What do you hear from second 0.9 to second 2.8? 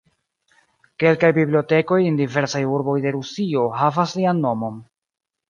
Kelkaj bibliotekoj en diversaj